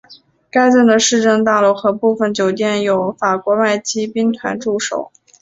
[0.49, 5.11] 该镇的市政大楼和部分酒店有法国外籍兵团驻守。